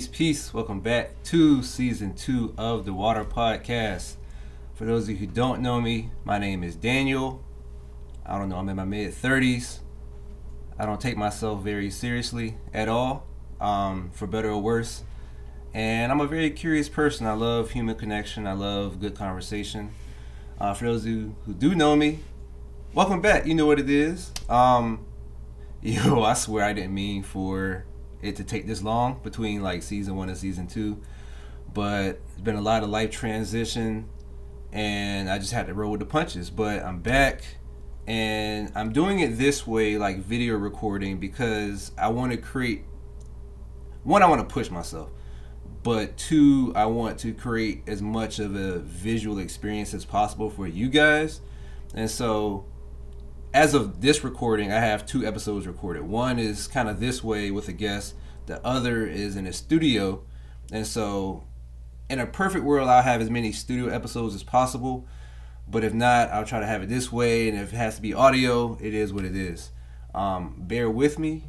Peace, 0.00 0.08
peace. 0.08 0.54
Welcome 0.54 0.80
back 0.80 1.22
to 1.24 1.62
season 1.62 2.14
two 2.14 2.54
of 2.56 2.86
the 2.86 2.94
Water 2.94 3.22
Podcast. 3.22 4.14
For 4.72 4.86
those 4.86 5.02
of 5.02 5.10
you 5.10 5.16
who 5.16 5.26
don't 5.26 5.60
know 5.60 5.78
me, 5.78 6.10
my 6.24 6.38
name 6.38 6.64
is 6.64 6.74
Daniel. 6.74 7.44
I 8.24 8.38
don't 8.38 8.48
know, 8.48 8.56
I'm 8.56 8.70
in 8.70 8.76
my 8.76 8.86
mid 8.86 9.12
30s. 9.12 9.80
I 10.78 10.86
don't 10.86 11.02
take 11.02 11.18
myself 11.18 11.62
very 11.62 11.90
seriously 11.90 12.56
at 12.72 12.88
all, 12.88 13.26
um, 13.60 14.10
for 14.14 14.26
better 14.26 14.48
or 14.48 14.62
worse. 14.62 15.02
And 15.74 16.10
I'm 16.10 16.22
a 16.22 16.26
very 16.26 16.48
curious 16.48 16.88
person. 16.88 17.26
I 17.26 17.34
love 17.34 17.72
human 17.72 17.94
connection, 17.94 18.46
I 18.46 18.54
love 18.54 19.00
good 19.00 19.14
conversation. 19.14 19.90
Uh, 20.58 20.72
for 20.72 20.86
those 20.86 21.02
of 21.02 21.08
you 21.08 21.36
who 21.44 21.52
do 21.52 21.74
know 21.74 21.94
me, 21.94 22.20
welcome 22.94 23.20
back. 23.20 23.44
You 23.44 23.54
know 23.54 23.66
what 23.66 23.78
it 23.78 23.90
is. 23.90 24.32
Um, 24.48 25.04
yo, 25.82 26.22
I 26.22 26.32
swear 26.32 26.64
I 26.64 26.72
didn't 26.72 26.94
mean 26.94 27.22
for 27.22 27.84
it 28.22 28.36
to 28.36 28.44
take 28.44 28.66
this 28.66 28.82
long 28.82 29.20
between 29.22 29.62
like 29.62 29.82
season 29.82 30.16
one 30.16 30.28
and 30.28 30.38
season 30.38 30.66
two. 30.66 31.00
But 31.72 32.20
it's 32.32 32.40
been 32.42 32.56
a 32.56 32.60
lot 32.60 32.82
of 32.82 32.90
life 32.90 33.10
transition, 33.10 34.08
and 34.72 35.30
I 35.30 35.38
just 35.38 35.52
had 35.52 35.66
to 35.68 35.74
roll 35.74 35.92
with 35.92 36.00
the 36.00 36.06
punches. 36.06 36.50
But 36.50 36.82
I'm 36.82 37.00
back, 37.00 37.42
and 38.06 38.72
I'm 38.74 38.92
doing 38.92 39.20
it 39.20 39.38
this 39.38 39.66
way, 39.66 39.96
like 39.96 40.18
video 40.18 40.56
recording, 40.56 41.18
because 41.18 41.92
I 41.96 42.08
want 42.08 42.32
to 42.32 42.38
create. 42.38 42.84
One, 44.02 44.22
I 44.22 44.26
want 44.26 44.46
to 44.48 44.52
push 44.52 44.70
myself, 44.70 45.10
but 45.82 46.16
two, 46.16 46.72
I 46.74 46.86
want 46.86 47.18
to 47.20 47.34
create 47.34 47.82
as 47.86 48.00
much 48.02 48.38
of 48.38 48.56
a 48.56 48.78
visual 48.78 49.38
experience 49.38 49.94
as 49.94 50.04
possible 50.04 50.50
for 50.50 50.66
you 50.66 50.88
guys. 50.88 51.40
And 51.94 52.10
so 52.10 52.64
as 53.52 53.74
of 53.74 54.00
this 54.00 54.22
recording, 54.22 54.72
I 54.72 54.78
have 54.78 55.06
two 55.06 55.26
episodes 55.26 55.66
recorded. 55.66 56.02
One 56.02 56.38
is 56.38 56.68
kind 56.68 56.88
of 56.88 57.00
this 57.00 57.24
way 57.24 57.50
with 57.50 57.68
a 57.68 57.72
guest. 57.72 58.14
The 58.46 58.64
other 58.64 59.06
is 59.06 59.36
in 59.36 59.46
a 59.46 59.52
studio, 59.52 60.22
and 60.72 60.86
so 60.86 61.44
in 62.08 62.20
a 62.20 62.26
perfect 62.26 62.64
world, 62.64 62.88
I'll 62.88 63.02
have 63.02 63.20
as 63.20 63.30
many 63.30 63.52
studio 63.52 63.88
episodes 63.88 64.34
as 64.34 64.42
possible. 64.42 65.06
But 65.68 65.84
if 65.84 65.94
not, 65.94 66.30
I'll 66.30 66.44
try 66.44 66.60
to 66.60 66.66
have 66.66 66.82
it 66.82 66.88
this 66.88 67.12
way. 67.12 67.48
And 67.48 67.58
if 67.58 67.72
it 67.72 67.76
has 67.76 67.96
to 67.96 68.02
be 68.02 68.12
audio, 68.12 68.76
it 68.80 68.94
is 68.94 69.12
what 69.12 69.24
it 69.24 69.36
is. 69.36 69.70
Um, 70.14 70.56
bear 70.58 70.90
with 70.90 71.18
me. 71.18 71.44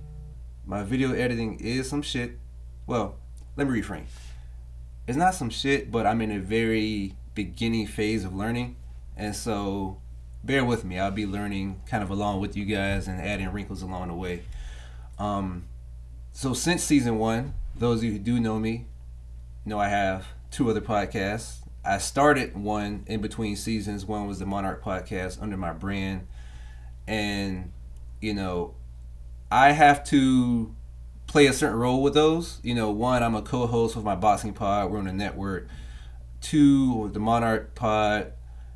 My 0.66 0.84
video 0.84 1.14
editing 1.14 1.60
is 1.60 1.90
some 1.90 2.04
shit. 2.04 2.38
Well, 2.86 3.16
let 3.56 3.68
me 3.68 3.82
reframe. 3.82 4.06
It's 5.08 5.18
not 5.18 5.34
some 5.34 5.50
shit, 5.50 5.92
but 5.92 6.06
I'm 6.06 6.22
in 6.22 6.32
a 6.32 6.40
very 6.40 7.16
beginning 7.34 7.88
phase 7.88 8.24
of 8.24 8.36
learning, 8.36 8.76
and 9.18 9.36
so 9.36 9.98
bear 10.44 10.66
with 10.66 10.84
me. 10.84 11.00
I'll 11.00 11.12
be 11.12 11.26
learning 11.26 11.82
kind 11.86 12.04
of 12.04 12.10
along 12.10 12.42
with 12.42 12.56
you 12.56 12.66
guys 12.66 13.08
and 13.08 13.22
adding 13.22 13.52
wrinkles 13.52 13.82
along 13.82 14.08
the 14.08 14.14
way. 14.14 14.44
Um, 15.20 15.66
so 16.32 16.54
since 16.54 16.84
season 16.84 17.18
one, 17.20 17.54
those 17.76 18.00
of 18.00 18.06
you 18.06 18.12
who 18.14 18.20
do 18.20 18.40
know 18.40 18.60
me 18.60 18.86
know 19.66 19.80
I 19.80 19.90
have 19.90 20.28
two 20.50 20.70
other 20.70 20.82
podcasts. 20.82 21.58
I 21.84 21.98
started 21.98 22.56
one 22.56 23.04
in 23.08 23.22
between 23.22 23.56
seasons. 23.56 24.06
One 24.06 24.28
was 24.28 24.40
the 24.40 24.46
Monarch 24.46 24.84
podcast 24.84 25.42
under 25.42 25.58
my 25.58 25.74
brand, 25.74 26.28
and 27.08 27.72
you 28.20 28.34
know, 28.34 28.76
I 29.52 29.72
have 29.72 30.04
to 30.06 30.76
play 31.28 31.48
a 31.48 31.54
certain 31.54 31.78
role 31.78 32.04
with 32.04 32.14
those. 32.14 32.60
You 32.62 32.76
know, 32.76 32.92
one, 32.92 33.24
I'm 33.24 33.36
a 33.36 33.42
co-host 33.42 33.96
with 33.96 34.06
my 34.06 34.16
boxing 34.16 34.54
pod. 34.54 34.92
We're 34.92 35.00
on 35.00 35.06
the 35.06 35.14
network. 35.14 35.68
Two, 36.40 37.10
the 37.14 37.20
Monarch 37.20 37.74
pod 37.74 38.34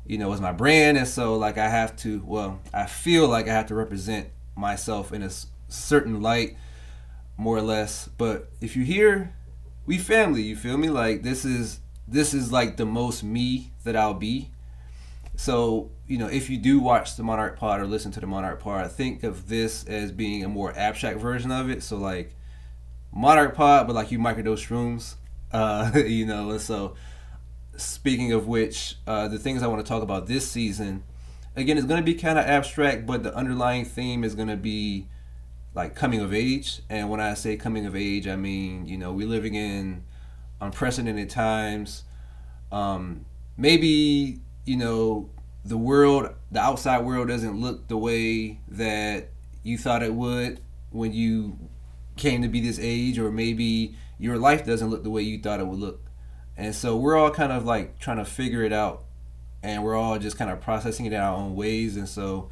you 0.08 0.18
know, 0.18 0.32
is 0.32 0.40
my 0.40 0.52
brand, 0.52 0.96
and 0.96 1.08
so 1.08 1.36
like 1.36 1.58
I 1.58 1.68
have 1.68 1.96
to. 1.98 2.22
Well, 2.24 2.60
I 2.72 2.86
feel 2.86 3.28
like 3.28 3.48
I 3.48 3.52
have 3.52 3.66
to 3.66 3.74
represent 3.74 4.28
myself 4.56 5.12
in 5.12 5.22
a 5.22 5.30
certain 5.68 6.20
light, 6.22 6.56
more 7.36 7.56
or 7.56 7.62
less. 7.62 8.08
But 8.08 8.50
if 8.60 8.76
you 8.76 8.84
hear, 8.84 9.34
we 9.84 9.98
family. 9.98 10.42
You 10.42 10.56
feel 10.56 10.76
me? 10.76 10.90
Like 10.90 11.22
this 11.22 11.44
is 11.44 11.80
this 12.08 12.34
is 12.34 12.52
like 12.52 12.76
the 12.76 12.86
most 12.86 13.22
me 13.22 13.72
that 13.84 13.96
I'll 13.96 14.14
be. 14.14 14.50
So 15.36 15.90
you 16.06 16.18
know, 16.18 16.28
if 16.28 16.48
you 16.48 16.58
do 16.58 16.78
watch 16.78 17.16
the 17.16 17.22
Monarch 17.22 17.58
Pod 17.58 17.80
or 17.80 17.86
listen 17.86 18.12
to 18.12 18.20
the 18.20 18.26
Monarch 18.26 18.60
Pod, 18.60 18.90
think 18.92 19.22
of 19.22 19.48
this 19.48 19.84
as 19.86 20.12
being 20.12 20.44
a 20.44 20.48
more 20.48 20.72
abstract 20.76 21.18
version 21.18 21.50
of 21.50 21.68
it. 21.68 21.82
So 21.82 21.96
like 21.96 22.34
Monarch 23.12 23.54
Pod, 23.54 23.86
but 23.86 23.94
like 23.94 24.12
you 24.12 24.18
microdose 24.18 24.66
shrooms, 24.66 25.14
uh, 25.52 25.90
you 25.98 26.26
know, 26.26 26.50
and 26.50 26.60
so 26.60 26.94
speaking 27.76 28.32
of 28.32 28.46
which, 28.46 28.96
uh, 29.06 29.28
the 29.28 29.38
things 29.38 29.62
I 29.62 29.66
want 29.66 29.84
to 29.84 29.88
talk 29.88 30.02
about 30.02 30.26
this 30.26 30.48
season, 30.50 31.04
again, 31.54 31.78
it's 31.78 31.86
going 31.86 32.00
to 32.00 32.04
be 32.04 32.14
kind 32.14 32.38
of 32.38 32.44
abstract, 32.44 33.06
but 33.06 33.22
the 33.22 33.34
underlying 33.34 33.84
theme 33.84 34.24
is 34.24 34.34
going 34.34 34.48
to 34.48 34.56
be 34.56 35.06
like 35.74 35.94
coming 35.94 36.20
of 36.20 36.32
age. 36.32 36.82
And 36.88 37.10
when 37.10 37.20
I 37.20 37.34
say 37.34 37.56
coming 37.56 37.86
of 37.86 37.94
age, 37.94 38.26
I 38.26 38.36
mean, 38.36 38.86
you 38.86 38.96
know, 38.96 39.12
we're 39.12 39.28
living 39.28 39.54
in 39.54 40.04
unprecedented 40.60 41.30
times. 41.30 42.04
Um, 42.72 43.26
maybe, 43.56 44.40
you 44.64 44.76
know, 44.76 45.30
the 45.64 45.76
world, 45.76 46.30
the 46.50 46.60
outside 46.60 47.04
world 47.04 47.28
doesn't 47.28 47.60
look 47.60 47.88
the 47.88 47.96
way 47.96 48.60
that 48.68 49.28
you 49.62 49.76
thought 49.76 50.02
it 50.02 50.14
would 50.14 50.60
when 50.90 51.12
you 51.12 51.58
came 52.16 52.42
to 52.42 52.48
be 52.48 52.60
this 52.60 52.78
age, 52.80 53.18
or 53.18 53.30
maybe 53.30 53.94
your 54.18 54.38
life 54.38 54.64
doesn't 54.64 54.88
look 54.88 55.02
the 55.02 55.10
way 55.10 55.22
you 55.22 55.38
thought 55.38 55.60
it 55.60 55.66
would 55.66 55.78
look 55.78 56.05
and 56.56 56.74
so 56.74 56.96
we're 56.96 57.16
all 57.16 57.30
kind 57.30 57.52
of 57.52 57.64
like 57.64 57.98
trying 57.98 58.18
to 58.18 58.24
figure 58.24 58.62
it 58.62 58.72
out 58.72 59.04
and 59.62 59.82
we're 59.82 59.96
all 59.96 60.18
just 60.18 60.38
kind 60.38 60.50
of 60.50 60.60
processing 60.60 61.06
it 61.06 61.12
in 61.12 61.20
our 61.20 61.36
own 61.36 61.54
ways. 61.54 61.96
And 61.96 62.08
so 62.08 62.48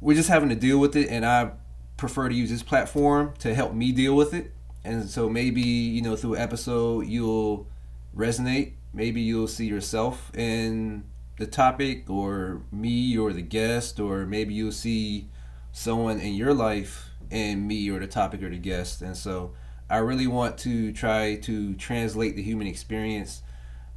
we're 0.00 0.16
just 0.16 0.28
having 0.28 0.48
to 0.48 0.56
deal 0.56 0.78
with 0.78 0.96
it. 0.96 1.08
And 1.08 1.24
I 1.24 1.52
prefer 1.96 2.28
to 2.28 2.34
use 2.34 2.50
this 2.50 2.62
platform 2.62 3.34
to 3.38 3.54
help 3.54 3.74
me 3.74 3.92
deal 3.92 4.14
with 4.14 4.34
it. 4.34 4.52
And 4.82 5.08
so 5.08 5.28
maybe, 5.30 5.62
you 5.62 6.02
know, 6.02 6.16
through 6.16 6.34
an 6.34 6.42
episode, 6.42 7.06
you'll 7.06 7.68
resonate. 8.14 8.72
Maybe 8.92 9.20
you'll 9.20 9.48
see 9.48 9.66
yourself 9.66 10.30
in 10.34 11.04
the 11.38 11.46
topic 11.46 12.10
or 12.10 12.62
me 12.70 13.16
or 13.16 13.32
the 13.32 13.42
guest, 13.42 13.98
or 13.98 14.26
maybe 14.26 14.54
you'll 14.54 14.72
see 14.72 15.28
someone 15.72 16.20
in 16.20 16.34
your 16.34 16.54
life 16.54 17.10
in 17.30 17.66
me 17.66 17.88
or 17.88 17.98
the 17.98 18.06
topic 18.06 18.42
or 18.42 18.50
the 18.50 18.58
guest. 18.58 19.00
And 19.00 19.16
so 19.16 19.54
I 19.88 19.98
really 19.98 20.26
want 20.26 20.58
to 20.58 20.92
try 20.92 21.36
to 21.36 21.74
translate 21.74 22.36
the 22.36 22.42
human 22.42 22.66
experience 22.66 23.42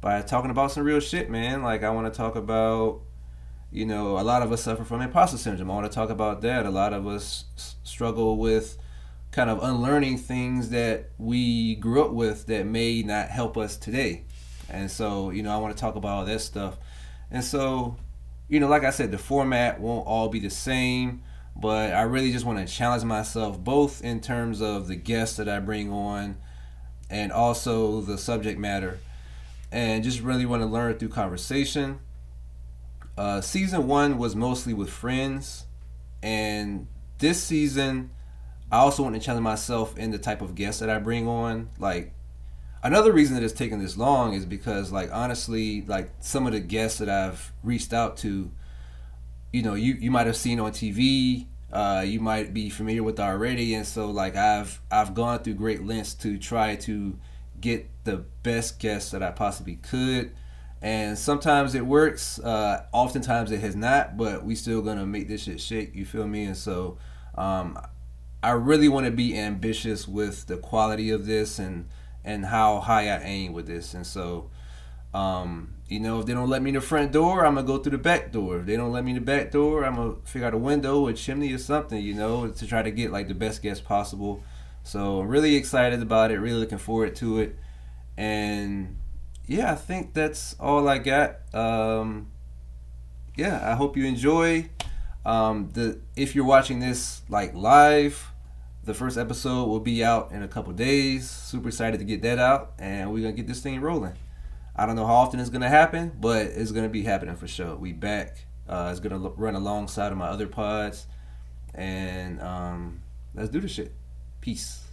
by 0.00 0.20
talking 0.22 0.50
about 0.50 0.72
some 0.72 0.84
real 0.84 1.00
shit, 1.00 1.30
man. 1.30 1.62
Like 1.62 1.82
I 1.82 1.90
want 1.90 2.12
to 2.12 2.16
talk 2.16 2.36
about, 2.36 3.00
you 3.70 3.86
know, 3.86 4.18
a 4.18 4.22
lot 4.22 4.42
of 4.42 4.52
us 4.52 4.62
suffer 4.62 4.84
from 4.84 5.00
imposter 5.00 5.38
syndrome. 5.38 5.70
I 5.70 5.74
want 5.74 5.90
to 5.90 5.94
talk 5.94 6.10
about 6.10 6.42
that. 6.42 6.66
A 6.66 6.70
lot 6.70 6.92
of 6.92 7.06
us 7.06 7.44
struggle 7.84 8.36
with 8.36 8.76
kind 9.30 9.50
of 9.50 9.62
unlearning 9.62 10.18
things 10.18 10.70
that 10.70 11.10
we 11.18 11.74
grew 11.76 12.04
up 12.04 12.12
with 12.12 12.46
that 12.46 12.66
may 12.66 13.02
not 13.02 13.28
help 13.28 13.56
us 13.56 13.76
today. 13.76 14.24
And 14.68 14.90
so, 14.90 15.30
you 15.30 15.42
know, 15.42 15.54
I 15.54 15.58
want 15.58 15.74
to 15.74 15.80
talk 15.80 15.96
about 15.96 16.18
all 16.18 16.24
that 16.26 16.40
stuff. 16.40 16.76
And 17.30 17.42
so, 17.42 17.96
you 18.48 18.60
know, 18.60 18.68
like 18.68 18.84
I 18.84 18.90
said, 18.90 19.10
the 19.10 19.18
format 19.18 19.80
won't 19.80 20.06
all 20.06 20.28
be 20.28 20.40
the 20.40 20.50
same 20.50 21.22
but 21.58 21.92
I 21.92 22.02
really 22.02 22.32
just 22.32 22.44
want 22.44 22.66
to 22.66 22.72
challenge 22.72 23.04
myself 23.04 23.58
both 23.58 24.02
in 24.02 24.20
terms 24.20 24.60
of 24.60 24.86
the 24.86 24.96
guests 24.96 25.36
that 25.36 25.48
I 25.48 25.58
bring 25.58 25.92
on 25.92 26.36
and 27.10 27.32
also 27.32 28.00
the 28.00 28.16
subject 28.16 28.58
matter 28.58 28.98
and 29.72 30.04
just 30.04 30.20
really 30.20 30.46
want 30.46 30.62
to 30.62 30.66
learn 30.66 30.98
through 30.98 31.08
conversation. 31.08 31.98
Uh, 33.16 33.40
season 33.40 33.86
one 33.86 34.16
was 34.18 34.36
mostly 34.36 34.72
with 34.72 34.88
friends, 34.88 35.66
and 36.22 36.86
this 37.18 37.42
season, 37.42 38.10
I 38.70 38.78
also 38.78 39.02
want 39.02 39.16
to 39.16 39.20
challenge 39.20 39.42
myself 39.42 39.98
in 39.98 40.12
the 40.12 40.18
type 40.18 40.40
of 40.40 40.54
guests 40.54 40.80
that 40.80 40.88
I 40.88 40.98
bring 40.98 41.26
on. 41.26 41.68
Like, 41.78 42.12
another 42.82 43.12
reason 43.12 43.34
that 43.34 43.42
it's 43.42 43.52
taken 43.52 43.80
this 43.80 43.96
long 43.96 44.34
is 44.34 44.46
because, 44.46 44.92
like, 44.92 45.10
honestly, 45.12 45.82
like 45.82 46.10
some 46.20 46.46
of 46.46 46.52
the 46.52 46.60
guests 46.60 46.98
that 46.98 47.08
I've 47.08 47.52
reached 47.64 47.92
out 47.92 48.16
to, 48.18 48.52
you 49.52 49.62
know, 49.62 49.74
you, 49.74 49.94
you 49.94 50.10
might 50.10 50.26
have 50.26 50.36
seen 50.36 50.60
on 50.60 50.72
TV, 50.72 51.46
uh, 51.72 52.02
you 52.06 52.20
might 52.20 52.54
be 52.54 52.70
familiar 52.70 53.02
with 53.02 53.20
already, 53.20 53.74
and 53.74 53.86
so 53.86 54.10
like 54.10 54.36
I've 54.36 54.80
I've 54.90 55.14
gone 55.14 55.40
through 55.40 55.54
great 55.54 55.84
lengths 55.84 56.14
to 56.14 56.38
try 56.38 56.76
to 56.76 57.18
get 57.60 57.90
the 58.04 58.24
best 58.42 58.78
guests 58.78 59.10
that 59.10 59.22
I 59.22 59.30
possibly 59.30 59.76
could, 59.76 60.32
and 60.80 61.18
sometimes 61.18 61.74
it 61.74 61.84
works. 61.84 62.38
Uh, 62.38 62.84
oftentimes 62.92 63.50
it 63.50 63.60
has 63.60 63.76
not, 63.76 64.16
but 64.16 64.44
we 64.44 64.54
still 64.54 64.80
gonna 64.80 65.06
make 65.06 65.28
this 65.28 65.42
shit 65.42 65.60
shake. 65.60 65.94
You 65.94 66.06
feel 66.06 66.26
me? 66.26 66.44
And 66.44 66.56
so, 66.56 66.96
um, 67.34 67.78
I 68.42 68.52
really 68.52 68.88
want 68.88 69.04
to 69.04 69.12
be 69.12 69.36
ambitious 69.36 70.08
with 70.08 70.46
the 70.46 70.56
quality 70.56 71.10
of 71.10 71.26
this 71.26 71.58
and 71.58 71.88
and 72.24 72.46
how 72.46 72.80
high 72.80 73.08
I 73.10 73.20
aim 73.22 73.52
with 73.52 73.66
this, 73.66 73.94
and 73.94 74.06
so. 74.06 74.50
Um, 75.14 75.74
you 75.88 76.00
know, 76.00 76.20
if 76.20 76.26
they 76.26 76.34
don't 76.34 76.50
let 76.50 76.60
me 76.62 76.68
in 76.70 76.74
the 76.74 76.80
front 76.82 77.12
door, 77.12 77.46
I'm 77.46 77.54
gonna 77.54 77.66
go 77.66 77.78
through 77.78 77.92
the 77.92 77.98
back 77.98 78.30
door. 78.30 78.58
If 78.58 78.66
they 78.66 78.76
don't 78.76 78.92
let 78.92 79.04
me 79.04 79.12
in 79.12 79.16
the 79.16 79.24
back 79.24 79.50
door, 79.50 79.84
I'm 79.84 79.96
gonna 79.96 80.14
figure 80.24 80.46
out 80.46 80.54
a 80.54 80.58
window, 80.58 81.06
a 81.06 81.14
chimney, 81.14 81.52
or 81.52 81.58
something. 81.58 82.00
You 82.02 82.14
know, 82.14 82.48
to 82.48 82.66
try 82.66 82.82
to 82.82 82.90
get 82.90 83.10
like 83.10 83.28
the 83.28 83.34
best 83.34 83.62
guest 83.62 83.84
possible. 83.84 84.42
So 84.82 85.20
I'm 85.20 85.28
really 85.28 85.56
excited 85.56 86.02
about 86.02 86.30
it. 86.30 86.38
Really 86.40 86.60
looking 86.60 86.78
forward 86.78 87.16
to 87.16 87.40
it. 87.40 87.56
And 88.16 88.96
yeah, 89.46 89.72
I 89.72 89.76
think 89.76 90.12
that's 90.14 90.54
all 90.60 90.88
I 90.88 90.98
got. 90.98 91.36
Um, 91.54 92.30
yeah, 93.36 93.60
I 93.70 93.74
hope 93.76 93.96
you 93.96 94.04
enjoy. 94.04 94.68
Um, 95.24 95.70
the 95.72 96.00
if 96.16 96.34
you're 96.34 96.44
watching 96.44 96.80
this 96.80 97.22
like 97.28 97.54
live, 97.54 98.30
The 98.84 98.94
first 98.94 99.18
episode 99.18 99.66
will 99.66 99.80
be 99.80 100.02
out 100.02 100.32
in 100.32 100.42
a 100.42 100.48
couple 100.48 100.72
days. 100.72 101.28
Super 101.28 101.68
excited 101.68 101.98
to 101.98 102.04
get 102.06 102.22
that 102.22 102.38
out, 102.38 102.72
and 102.78 103.12
we're 103.12 103.20
gonna 103.20 103.34
get 103.34 103.46
this 103.46 103.60
thing 103.60 103.78
rolling. 103.82 104.14
I 104.78 104.86
don't 104.86 104.94
know 104.94 105.06
how 105.06 105.14
often 105.14 105.40
it's 105.40 105.50
gonna 105.50 105.68
happen, 105.68 106.12
but 106.20 106.46
it's 106.46 106.70
gonna 106.70 106.88
be 106.88 107.02
happening 107.02 107.34
for 107.34 107.48
sure. 107.48 107.74
We 107.74 107.92
back. 107.92 108.46
Uh, 108.68 108.90
it's 108.92 109.00
gonna 109.00 109.18
run 109.18 109.56
alongside 109.56 110.12
of 110.12 110.18
my 110.18 110.28
other 110.28 110.46
pods, 110.46 111.08
and 111.74 112.40
um, 112.40 113.02
let's 113.34 113.50
do 113.50 113.60
the 113.60 113.66
shit. 113.66 113.92
Peace. 114.40 114.87